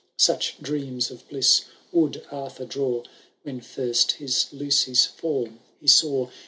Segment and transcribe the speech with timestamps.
[0.17, 3.03] Such dreams of bliss* would Arthur draw
[3.43, 6.31] When first his Lucy^s foran he saw